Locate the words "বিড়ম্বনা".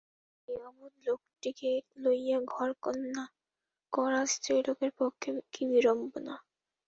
5.71-6.35